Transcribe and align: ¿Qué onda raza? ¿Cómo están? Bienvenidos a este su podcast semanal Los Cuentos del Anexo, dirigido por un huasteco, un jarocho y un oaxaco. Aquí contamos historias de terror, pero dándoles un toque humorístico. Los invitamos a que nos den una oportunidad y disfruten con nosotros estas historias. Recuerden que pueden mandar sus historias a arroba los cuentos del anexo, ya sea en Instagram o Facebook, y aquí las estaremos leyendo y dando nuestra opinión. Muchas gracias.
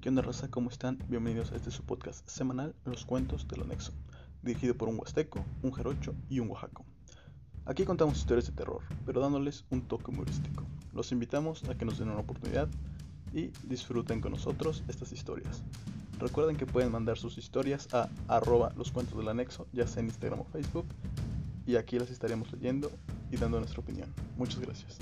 ¿Qué 0.00 0.08
onda 0.08 0.22
raza? 0.22 0.48
¿Cómo 0.48 0.70
están? 0.70 0.98
Bienvenidos 1.08 1.52
a 1.52 1.56
este 1.56 1.70
su 1.70 1.82
podcast 1.82 2.26
semanal 2.26 2.74
Los 2.86 3.04
Cuentos 3.04 3.46
del 3.46 3.60
Anexo, 3.60 3.92
dirigido 4.42 4.74
por 4.74 4.88
un 4.88 4.98
huasteco, 4.98 5.44
un 5.62 5.72
jarocho 5.72 6.14
y 6.30 6.40
un 6.40 6.48
oaxaco. 6.48 6.86
Aquí 7.66 7.84
contamos 7.84 8.16
historias 8.16 8.46
de 8.46 8.52
terror, 8.52 8.80
pero 9.04 9.20
dándoles 9.20 9.66
un 9.68 9.82
toque 9.82 10.10
humorístico. 10.10 10.64
Los 10.94 11.12
invitamos 11.12 11.64
a 11.64 11.76
que 11.76 11.84
nos 11.84 11.98
den 11.98 12.08
una 12.08 12.20
oportunidad 12.20 12.66
y 13.34 13.50
disfruten 13.64 14.22
con 14.22 14.32
nosotros 14.32 14.84
estas 14.88 15.12
historias. 15.12 15.62
Recuerden 16.18 16.56
que 16.56 16.64
pueden 16.64 16.90
mandar 16.90 17.18
sus 17.18 17.36
historias 17.36 17.92
a 17.92 18.08
arroba 18.26 18.72
los 18.78 18.92
cuentos 18.92 19.18
del 19.18 19.28
anexo, 19.28 19.66
ya 19.74 19.86
sea 19.86 20.00
en 20.00 20.06
Instagram 20.06 20.40
o 20.40 20.44
Facebook, 20.44 20.86
y 21.66 21.76
aquí 21.76 21.98
las 21.98 22.10
estaremos 22.10 22.50
leyendo 22.52 22.90
y 23.30 23.36
dando 23.36 23.58
nuestra 23.58 23.80
opinión. 23.82 24.08
Muchas 24.38 24.60
gracias. 24.60 24.96